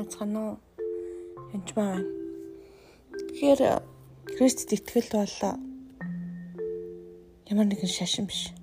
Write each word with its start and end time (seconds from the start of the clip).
Уу? 0.00 0.56
Энд 1.52 1.68
байна. 1.76 2.04
Тэгэхээр 3.10 3.60
Христэд 4.36 4.80
итгэл 4.80 5.12
бол 5.12 5.36
ямар 7.50 7.66
нэгэн 7.68 7.90
шашин 7.90 8.24
биш. 8.24 8.54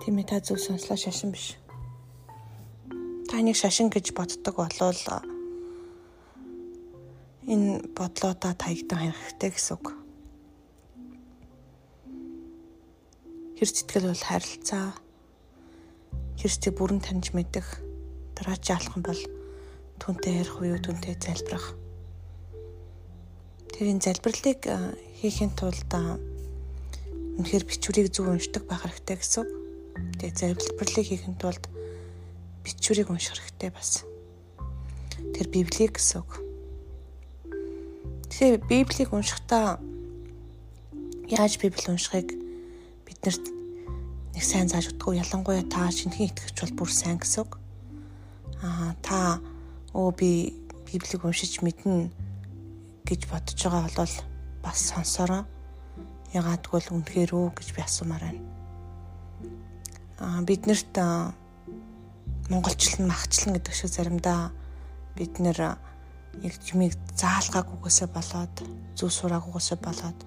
Тийм 0.00 0.16
ээ 0.16 0.28
та 0.30 0.40
зөв 0.40 0.56
сонслоо 0.62 0.96
шашин 0.96 1.34
биш. 1.34 1.60
Та 3.28 3.42
нэг 3.44 3.56
шашин 3.58 3.92
гэж 3.92 4.16
боддог 4.16 4.54
болвол 4.56 5.00
энэ 7.44 7.84
бодлоодаа 7.92 8.54
таягдан 8.56 9.12
харах 9.12 9.20
хэрэгтэй 9.20 9.50
гэсэн 9.52 9.74
үг. 9.76 9.86
Христ 13.60 13.84
итгэл 13.84 14.08
бол 14.08 14.24
харилцаа. 14.24 15.03
Христийг 16.38 16.74
бүрэн 16.78 17.00
таньж 17.00 17.32
мэдэх, 17.32 17.80
дараач 18.34 18.64
алах 18.70 18.96
нь 18.98 19.06
бол 19.06 19.22
түнтэй 20.02 20.42
ярих 20.42 20.60
уу, 20.60 20.78
түнтэй 20.78 21.14
залбирах. 21.18 21.74
Тэр 23.74 23.90
энэ 23.90 24.04
залбирлыг 24.06 24.60
хийхин 25.18 25.50
тулд 25.58 25.90
үнэхээр 27.38 27.64
бичвэрийг 27.66 28.14
зөв 28.14 28.30
уншдаг 28.30 28.66
байх 28.70 28.86
хэрэгтэй 28.86 29.16
гэсэн. 29.18 29.46
Тэгээ 30.22 30.54
залбирлыг 30.54 31.06
хийхин 31.06 31.34
тулд 31.38 31.66
бичвэрийг 32.62 33.10
унших 33.10 33.38
хэрэгтэй 33.38 33.70
бас. 33.74 34.06
Тэр 35.34 35.46
Библийг 35.50 35.98
гэсэн 35.98 36.22
үг. 36.22 36.38
Тэгэхээр 38.30 38.66
Библийг 38.66 39.10
уншихдаа 39.14 39.78
яаж 41.30 41.58
Библи 41.58 41.86
уншихыг 41.90 42.34
биднэрт 43.06 43.53
нэг 44.34 44.42
сайн 44.42 44.66
зааж 44.66 44.90
өгдөг. 44.90 45.14
Ялангуяа 45.22 45.62
та 45.70 45.86
шинхэн 45.94 46.26
итгэгч 46.34 46.58
бол 46.58 46.74
бүр 46.82 46.90
сайн 46.90 47.22
гэсэн 47.22 47.46
үг. 47.46 47.54
Аа 48.66 48.98
та 48.98 49.38
өө 49.94 50.10
би 50.18 50.30
Библийг 50.90 51.22
уншиж 51.22 51.62
мэднэ 51.62 52.10
гэж 53.06 53.30
бодож 53.30 53.58
байгаа 53.62 53.94
бол 53.94 54.14
бас 54.58 54.78
сонсороо. 54.90 55.46
Ягаад 56.34 56.66
гэвэл 56.66 56.98
үнэхээр 56.98 57.30
үү 57.30 57.46
гэж 57.54 57.68
би 57.78 57.80
асуумаар 57.86 58.26
байна. 58.26 58.42
Аа 60.18 60.42
биднэрт 60.42 60.98
монголчлон 62.50 63.06
махчлан 63.06 63.54
гэдэг 63.54 63.74
шиг 63.74 63.90
заримдаа 63.94 64.50
бид 65.14 65.38
нэр 65.38 65.78
яг 66.42 66.54
юмыг 66.74 66.98
заалгаагүйгээсээ 67.14 68.08
болоод 68.10 68.54
зүв 68.98 69.10
сураагүйгээсээ 69.14 69.78
болоод 69.78 70.18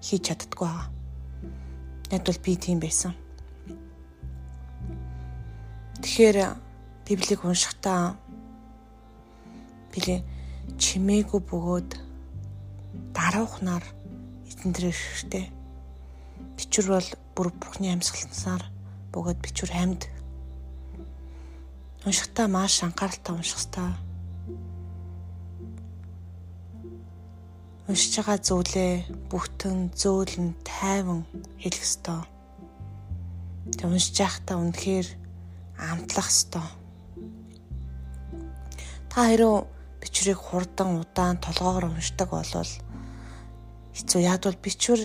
хийж 0.00 0.32
чаддгүй 0.32 0.64
байгаа. 0.64 0.88
Яг 2.08 2.24
бол 2.24 2.40
би 2.40 2.56
тийм 2.56 2.80
байсан. 2.80 3.12
Тэгэхээр 6.02 6.38
Библийг 7.06 7.40
уншихдаа 7.44 8.16
би 9.92 10.24
чимээгүй 10.80 11.40
бөгөөд 11.44 11.90
дараухнаар 13.16 13.84
эзэн 14.48 14.70
дээр 14.72 14.92
ирэхтэй. 14.92 15.46
Бичвэр 16.56 16.88
бол 16.88 17.10
бүр 17.34 17.48
Бурхны 17.60 17.92
амьсгалснаар 17.92 18.64
бөгөөд 19.12 19.38
бичвэр 19.44 19.72
амьд. 19.76 20.02
Уншихдаа 22.06 22.46
маш 22.48 22.80
анхааралтай 22.82 23.34
унших 23.34 23.60
хэрэгтэй 23.60 24.10
уншиж 27.90 28.22
байгаа 28.22 28.38
зүйлээ 28.38 28.92
бүгтэн 29.34 29.90
зөөлн 29.98 30.54
тайван 30.62 31.26
хэлэх 31.58 31.82
ёстой. 31.82 32.22
Тэг 33.74 33.90
уншиж 33.90 34.14
байхдаа 34.14 34.62
үнэхээр 34.62 35.19
амтлах 35.80 36.28
ёстой. 36.28 36.66
Та 39.08 39.26
хэрэг 39.26 39.66
бичвэрийг 40.00 40.38
хурдан 40.38 41.00
удаан 41.00 41.40
толгоогоор 41.40 41.88
уншдаг 41.88 42.30
болвол 42.30 42.72
хэцүү. 43.96 44.20
Бол 44.44 44.58
бичвэр 44.60 45.00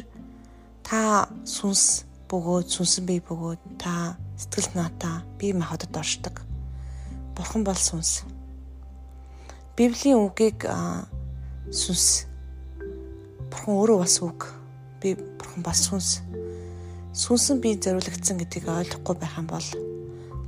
та 0.84 1.28
сүнс 1.48 2.06
бөгөөд 2.30 2.68
сүнсэн 2.70 3.04
бие 3.08 3.24
бөгөөд 3.24 3.62
та 3.80 4.20
сэтгэл 4.38 4.76
наатаа 4.76 5.24
бие 5.40 5.56
махбодод 5.56 5.96
оршдог. 5.96 6.44
Бурхан 7.36 7.64
бол 7.64 7.80
сүнс. 7.80 8.28
Библийн 9.76 10.20
үгийг 10.20 10.68
сүнс 11.72 12.28
Бурхан 13.56 13.76
өөрөө 13.80 13.98
бас 14.04 14.20
үг. 14.20 14.52
Би 15.00 15.16
бурхан 15.16 15.64
бас 15.64 15.88
сүнс. 15.88 16.20
Сүнсэн 17.16 17.62
би 17.64 17.76
зориулагдсан 17.80 18.38
гэдгийг 18.42 18.68
ойлгохгүй 18.68 19.16
байх 19.16 19.38
юм 19.40 19.48
бол 19.48 19.95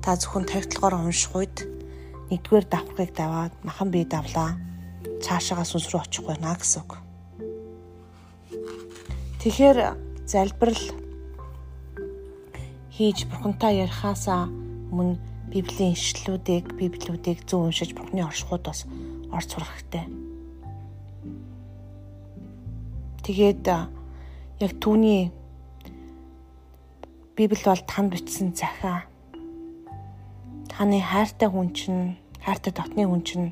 та 0.08 0.16
зөвхөн 0.16 0.48
тархитлагаар 0.48 1.04
унших 1.04 1.36
үед 1.36 1.68
нэгдүгээр 2.32 2.66
давхрыг 2.72 3.12
даваад 3.12 3.52
махан 3.68 3.92
бие 3.92 4.08
давлаа. 4.08 4.56
Цаашаага 5.20 5.68
сүнс 5.68 5.92
рүү 5.92 6.00
очих 6.00 6.24
байна 6.24 6.56
гэсэн 6.56 6.80
үг. 6.88 6.96
Тэгэхээр 9.44 9.80
залбирал 10.24 10.86
хийж 12.96 13.28
бурхантай 13.28 13.84
ярихаасаа 13.84 14.48
өмнө 14.96 15.20
Библийн 15.52 15.92
ишлүүдийг, 15.92 16.72
библиүүдийг 16.80 17.44
зөв 17.44 17.68
уншиж 17.68 17.92
Бурхны 17.92 18.24
оршихуд 18.24 18.64
бас 18.64 18.88
орц 19.28 19.52
сурах 19.52 19.76
хэрэгтэй 19.76 20.28
Тэгээд 23.28 23.68
яг 23.68 24.72
түүний 24.80 25.28
Библи 27.36 27.60
бол 27.60 27.84
танд 27.84 28.16
бичсэн 28.16 28.56
захаа. 28.56 29.04
Таны 30.78 31.02
хайртай 31.02 31.50
хүн 31.50 31.74
чинь, 31.74 32.22
хайртай 32.38 32.70
дотны 32.70 33.10
хүн 33.10 33.26
чинь 33.26 33.50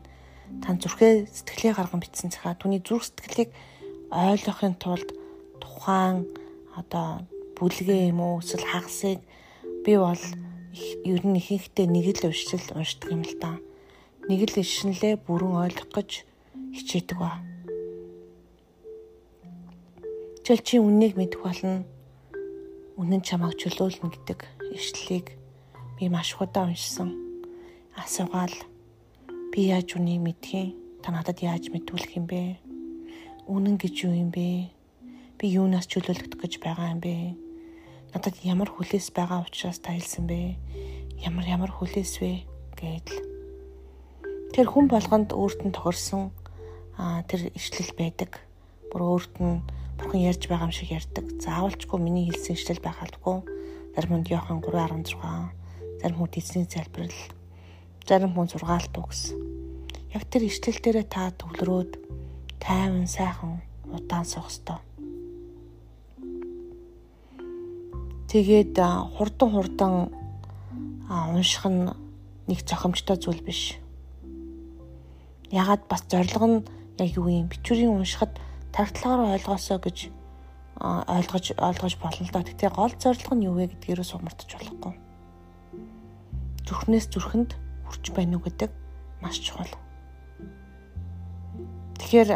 тань 0.61 0.77
зүрхээ 0.77 1.25
сэтгэлээ 1.25 1.73
гарган 1.73 1.97
бичсэн 1.97 2.29
захаа. 2.29 2.53
Түүний 2.53 2.85
зүрх 2.85 3.01
сэтгэлийг 3.01 3.49
ойлгохын 4.13 4.77
тулд 4.77 5.09
тухайн 5.57 6.29
одоо 6.77 7.25
бүлгээ 7.57 8.13
юм 8.13 8.21
уу 8.21 8.45
эсвэл 8.45 8.69
хагасыг 8.69 9.25
би 9.81 9.97
бол 9.97 10.21
ер 11.01 11.21
нь 11.25 11.39
ихэнхдээ 11.41 11.89
нэг 11.89 12.13
л 12.13 12.29
уншил 12.29 12.61
уншдаг 12.77 13.09
юм 13.09 13.25
л 13.25 13.33
та. 13.41 13.57
Нэг 14.29 14.45
л 14.45 14.61
ишнэлээ 14.61 15.25
бүрэн 15.25 15.65
ойлгох 15.65 15.89
гэж 15.97 16.29
хичээдэг 16.77 17.17
ба. 17.17 17.41
Жишээл 20.45 20.61
чи 20.61 20.77
үннийг 20.77 21.17
мэдэх 21.17 21.41
болно. 21.41 21.89
Үнэн 23.01 23.25
чамайг 23.25 23.57
чөлөөлнө 23.57 24.13
гэдэг 24.13 24.39
ишлэлийг 24.77 25.33
би 25.95 26.09
маш 26.09 26.35
удаа 26.39 26.67
уншсан. 26.67 27.15
Асуугаал 27.95 28.55
би 29.51 29.71
яаж 29.71 29.95
үнийг 29.95 30.21
мэдхийн? 30.21 30.75
Та 31.01 31.11
надад 31.15 31.39
яаж 31.39 31.71
мэдүүлэх 31.71 32.19
юм 32.19 32.25
бэ? 32.27 32.59
Үнэн 33.47 33.79
гэж 33.79 33.95
юу 34.03 34.13
юм 34.13 34.31
бэ? 34.35 34.71
Би 35.39 35.45
юунаас 35.47 35.87
чөлөөлөгдөх 35.87 36.39
гэж 36.41 36.53
байгаа 36.59 36.91
юм 36.91 36.99
бэ? 36.99 37.15
Надад 38.11 38.35
ямар 38.43 38.67
хүлээс 38.67 39.15
байгаа 39.15 39.47
учраас 39.47 39.79
та 39.79 39.95
хэлсэн 39.95 40.27
бэ? 40.27 40.59
Ямар 41.23 41.45
ямар 41.47 41.71
хүлээс 41.71 42.19
вэ? 42.19 42.55
гэдэл. 42.75 43.23
Тэр 44.51 44.67
хүн 44.67 44.87
болгонд 44.87 45.31
өөрт 45.31 45.67
нь 45.67 45.75
тохирсон 45.75 46.31
тэр 47.27 47.51
ишлэл 47.55 47.91
байдаг. 47.95 48.39
Бүр 48.91 49.01
өөрт 49.15 49.35
нь 49.39 49.63
бурхан 49.99 50.21
ярьж 50.21 50.47
байгаа 50.47 50.67
юм 50.67 50.75
шиг 50.75 50.91
ярьдаг. 50.91 51.25
Заавалчгүй 51.39 51.99
миний 51.99 52.27
хэлсэн 52.27 52.55
ишлэл 52.55 52.83
байхалгүй. 52.83 53.37
Зарим 53.95 54.11
хүнд 54.11 54.31
Иохан 54.31 54.59
3:16, 54.63 55.64
зарим 56.05 56.21
хүнд 56.21 56.37
эзний 56.37 56.69
залбирал, 56.69 57.17
зарим 58.05 58.37
хүн 58.37 58.45
зургаалт 58.45 58.93
үгс. 58.93 59.33
Яг 60.13 60.29
тэр 60.29 60.45
ишлэл 60.45 60.77
дээрээ 60.77 61.09
та 61.09 61.33
төвлөрөөд 61.33 61.97
тайван 62.61 63.09
сайхан 63.09 63.65
удаан 63.89 64.21
суух 64.21 64.53
ёстой. 64.53 64.77
Тэгээд 68.29 68.77
хурдан 69.17 69.49
хурдан 69.49 69.93
унших 71.09 71.65
нь 71.73 71.89
нэг 72.45 72.59
зохимжтой 72.61 73.17
зүйл 73.17 73.41
биш. 73.41 73.81
Ягаад 75.49 75.89
бас 75.89 76.05
зорилго 76.05 76.45
нь 76.45 76.57
яг 77.01 77.17
юу 77.17 77.33
юм? 77.33 77.49
Бичвэрийн 77.49 77.97
уншихад 77.97 78.37
тархтлагаараа 78.69 79.41
ойлгоосоо 79.41 79.81
гэж 79.81 80.13
ойлгож 80.85 81.57
ойлгож 81.57 81.93
болно 81.97 82.29
л 82.29 82.29
доо. 82.29 82.45
Тэгтээ 82.45 82.69
гол 82.69 82.93
зорилго 82.93 83.33
нь 83.33 83.45
юу 83.49 83.57
вэ 83.57 83.73
гэдгээрээ 83.73 84.05
сумартаж 84.05 84.53
болохгүй. 84.53 85.04
Зүрхнээс 86.65 87.05
зүрхэнд 87.13 87.53
хүрч 87.85 88.05
байна 88.11 88.37
уу 88.37 88.45
гэдэг 88.45 88.71
маш 89.21 89.37
чухал. 89.37 89.69
Тэгэхээр 92.01 92.29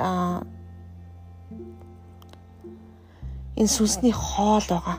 энэ 3.59 3.73
сүнсний 3.73 4.13
хоол 4.13 4.65
байгаа. 4.69 4.97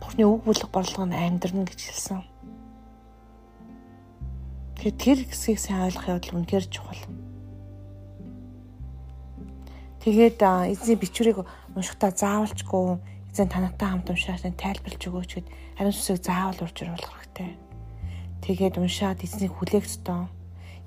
Бурхны 0.00 0.24
үг 0.24 0.42
бүлэг 0.44 0.68
борлого 0.72 1.06
нь 1.06 1.16
амьдрна 1.16 1.68
гэж 1.68 1.80
хэлсэн. 1.86 2.24
Тэгэхээр 4.80 4.96
тэр 4.96 5.18
хэсгийг 5.28 5.60
сайн 5.60 5.84
ойлгох 5.84 6.08
явдал 6.08 6.36
үнэхээр 6.40 6.66
чухал. 6.72 7.02
Тэгээд 10.00 10.40
эзний 10.72 10.96
бичвэрийг 10.96 11.44
уншихдаа 11.76 12.10
заавалчгүй 12.16 12.96
эзэн 13.30 13.48
танаатай 13.48 13.88
хамт 13.88 14.10
уншаад 14.10 14.42
тайлбарлаж 14.58 15.02
өгөөч 15.06 15.30
гэд 15.38 15.48
ариун 15.78 15.94
сүсийг 15.94 16.18
заавал 16.22 16.58
урьж 16.66 16.78
оруулах 16.82 17.14
хэрэгтэй. 17.14 17.50
Тэгээд 18.42 18.76
уншаад 18.82 19.22
эзнийг 19.22 19.54
хүлээх 19.54 19.86
ёстой. 19.86 20.26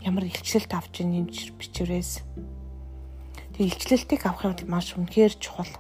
Ямар 0.04 0.28
илчлэлт 0.28 0.72
авч 0.75 1.00
ийн 1.00 1.24
юм 1.24 1.28
бичвэрээс. 1.31 2.24
Тэг 3.56 3.63
илчлэлтийг 3.63 4.28
авах 4.28 4.44
юм 4.44 4.68
маш 4.68 4.92
үнэхээр 4.92 5.34
чухал. 5.40 5.72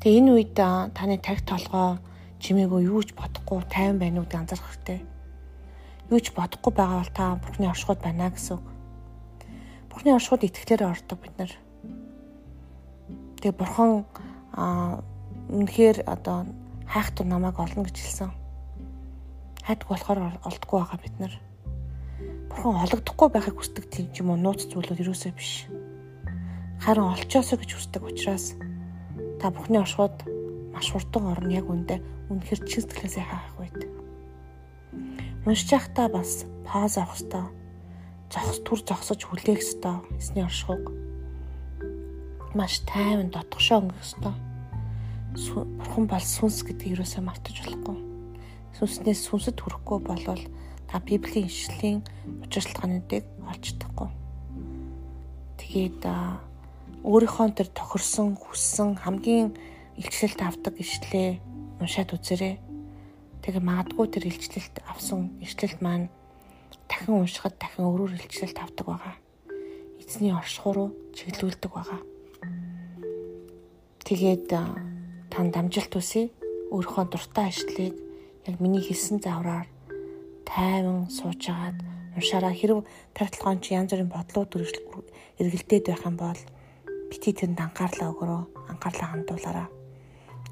Тэг 0.00 0.10
энэ 0.20 0.32
үед 0.32 0.56
таны 0.56 1.20
тарих 1.20 1.44
толгой 1.44 2.00
чимээгүй 2.40 2.88
юу 2.88 3.00
ч 3.04 3.16
бодохгүй 3.16 3.64
тайван 3.68 3.98
байна 4.00 4.20
уу 4.20 4.28
гэж 4.28 4.36
анзаарах 4.36 4.68
хэрэгтэй. 4.68 5.00
Юу 6.12 6.20
ч 6.20 6.32
бодохгүй 6.36 6.72
байгаа 6.76 7.00
бол 7.00 7.12
та 7.16 7.40
Бурхны 7.40 7.68
оршихуйд 7.72 8.00
байна 8.04 8.28
гэсэн 8.28 8.60
үг. 8.60 8.66
Бурхны 9.88 10.12
оршихуйд 10.12 10.44
итгэлээр 10.48 10.92
ордог 10.92 11.18
бид 11.24 11.34
нар. 11.40 11.52
Тэгээ 13.40 13.56
Бурхан 13.56 14.04
аа 14.54 15.02
үнэхээр 15.50 16.06
одоо 16.06 16.46
хайхтар 16.86 17.26
намайг 17.26 17.58
олно 17.58 17.84
гэж 17.84 17.96
хэлсэн. 17.98 18.30
Хайдаг 19.66 19.88
болохоор 19.88 20.38
олдохгүй 20.46 20.78
байгаа 20.80 21.00
бид 21.02 21.16
нар. 21.18 21.34
Бурхан 22.48 22.82
ологдохгүй 22.86 23.28
байхыг 23.32 23.56
хүсдэг 23.58 23.84
тийм 23.90 24.06
ч 24.12 24.22
юм 24.22 24.30
уу 24.30 24.38
нууц 24.38 24.70
зүйлүүд 24.70 25.02
юусоо 25.02 25.32
биш. 25.34 25.66
Харин 26.78 27.10
олчоосоо 27.10 27.58
гэж 27.58 27.70
хүсдэг 27.74 28.02
учраас 28.04 28.54
та 29.40 29.50
Бурхны 29.50 29.80
оршихуйд 29.82 30.22
маш 30.70 30.86
хурдан 30.92 31.32
орно 31.32 31.50
яг 31.50 31.66
үндэ 31.66 31.98
үнэхэр 32.30 32.60
чин 32.68 32.84
сэтгэлээсээ 32.84 33.24
хаах 33.24 33.58
үед. 33.58 33.80
Уншиж 35.48 35.70
байхдаа 35.72 36.08
бас 36.08 36.44
пауз 36.68 36.94
авах 37.00 37.16
хэрэгтэй. 37.16 37.44
Зогс 38.32 38.58
түр 38.64 38.80
зогсож 38.84 39.20
хүлээх 39.24 39.60
хэрэгтэй. 39.60 39.96
Эсний 40.20 40.44
оршихуг. 40.44 40.92
Маш 42.54 42.84
тайван 42.84 43.32
дотгошоо 43.32 43.80
өнгөх 43.80 43.98
хэрэгтэй. 44.00 44.43
Бурхан 45.34 46.06
бол 46.06 46.22
сүнс 46.22 46.62
гэдгийг 46.62 47.02
юусаа 47.02 47.26
мартаж 47.26 47.58
болохгүй. 47.58 47.98
Сүнснээс 48.78 49.26
сүнсэд 49.26 49.58
хүрэхгүй 49.58 49.98
болвол 50.06 50.42
та 50.86 51.02
Библийн 51.02 51.50
ишлэлийн 51.50 52.06
учиршлагаануудыг 52.46 53.26
олж 53.42 53.62
чадахгүй. 53.74 54.10
Тэгээд 55.58 56.06
өөрийнхөө 57.02 57.50
тэр 57.50 57.68
тохирсон, 57.74 58.38
хүссэн 58.38 58.94
хамгийн 59.02 59.58
илчлэлт 59.98 60.38
авдаг 60.38 60.78
ишлээ 60.78 61.42
уншаад 61.82 62.14
үзээрэй. 62.14 62.54
Тэгээ 63.42 63.62
магадгүй 63.62 64.06
тэр 64.14 64.30
илчлэлт 64.30 64.86
авсан 64.86 65.34
ишлэлт 65.42 65.82
маань 65.82 66.14
дахин 66.86 67.26
уншихад 67.26 67.58
дахин 67.58 67.90
өөрөөр 67.90 68.22
илчлэлт 68.22 68.58
авдаг 68.62 68.86
байгаа. 68.86 69.14
Эзний 69.98 70.30
оршихуй 70.30 70.72
руу 70.72 70.88
чиглүүлдэг 71.10 71.70
байгаа. 71.74 72.00
Тэгээд 74.06 74.48
тань 75.34 75.50
дамжилт 75.50 75.98
үсэ 75.98 76.30
өөрийнхөө 76.70 77.04
дуртай 77.10 77.50
ишлэлийг 77.50 77.98
яг 78.46 78.56
миний 78.62 78.78
хэлсэн 78.86 79.18
завраар 79.18 79.66
тайван 80.46 81.10
суужгаад 81.10 81.82
уншаараа 82.14 82.54
хэрв 82.54 82.86
тархалгаан 83.18 83.58
чи 83.58 83.74
янз 83.74 83.90
бүрийн 83.90 84.14
бодлууд 84.14 84.54
эргэлдээд 85.42 85.90
байх 85.90 86.06
юм 86.06 86.16
бол 86.22 86.40
бити 87.10 87.34
тэнд 87.34 87.58
анхаарлаа 87.58 88.14
өгөрөө 88.14 88.42
анхаарлаа 88.70 89.08
хандуулаарай 89.10 89.68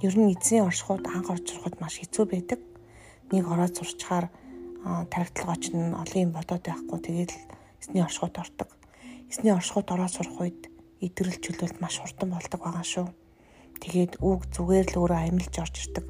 ер 0.02 0.14
нь 0.18 0.34
эзэн 0.34 0.66
оршихуйд 0.66 1.06
анх 1.06 1.30
орж 1.30 1.46
сурахад 1.46 1.78
маш 1.78 2.02
хэцүү 2.02 2.24
байдаг. 2.26 2.58
Нэг 3.30 3.46
ороод 3.46 3.78
сурчхаар 3.78 4.26
тархитлагч 4.82 5.70
нь 5.70 5.94
олон 5.94 6.22
юм 6.26 6.32
бодоод 6.34 6.66
байхгүй 6.66 6.98
тэгээд 6.98 7.32
эзний 7.78 8.02
оршихуйд 8.02 8.34
ордог. 8.34 8.68
Эзний 9.30 9.54
оршихуйд 9.54 9.94
ороод 9.94 10.10
сурах 10.10 10.42
үед 10.42 10.60
идрэл 10.98 11.38
чөлөөлт 11.38 11.78
маш 11.78 12.02
хурдан 12.02 12.34
болдог 12.34 12.60
байгаа 12.66 12.82
шүү. 12.82 13.06
Тэгээд 13.82 14.22
үг 14.22 14.46
зүгээр 14.54 14.94
л 14.94 14.98
өөрөө 15.02 15.20
амьлж 15.26 15.54
орж 15.58 15.74
ирдэг. 15.82 16.06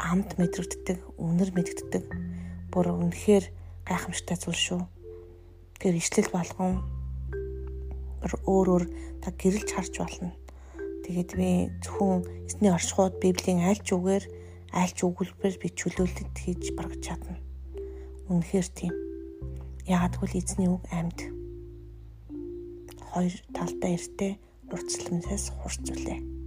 Амд 0.00 0.40
мэдрэгддэг, 0.40 0.98
үнэр 1.20 1.52
мэдэгддэг. 1.52 2.04
Бүр 2.72 2.86
үнэхээр 2.96 3.44
гайхамшигтай 3.84 4.40
зүйл 4.40 4.56
шүү. 4.56 4.82
Тэгэхээр 5.76 6.00
ишлэл 6.00 6.32
болгон 6.32 6.80
өөр 8.24 8.32
өөр 8.48 8.82
та 9.20 9.28
гэрэлж 9.28 9.68
харж 9.76 9.94
болно. 10.00 10.32
Тэгээд 11.04 11.30
би 11.36 11.68
зөвхөн 11.84 12.24
эсний 12.48 12.72
оршихуйд 12.72 13.20
Библийн 13.20 13.60
аль 13.68 13.82
ч 13.82 13.92
үгээр 13.92 14.24
аль 14.72 14.94
ч 14.96 15.04
өгүүлбэр 15.04 15.54
би 15.60 15.68
чөлөөлөлт 15.68 16.36
хийж 16.38 16.72
баргаж 16.72 17.02
чадна. 17.12 17.36
Үнэхээр 18.32 18.68
тийм. 18.72 18.94
Яагад 19.84 20.16
гэвэл 20.16 20.40
эзний 20.40 20.70
үг 20.72 20.86
амьд. 20.88 21.18
Хоёр 23.12 23.34
талдаа 23.52 23.90
эртээ 23.92 24.32
уртсламсаас 24.72 25.52
хурц 25.60 25.84
үлээ. 25.92 26.41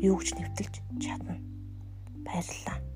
Юу 0.00 0.18
ч 0.22 0.34
нэвтэлж 0.36 0.80
чадна. 1.00 1.36
Баярлалаа. 2.24 2.89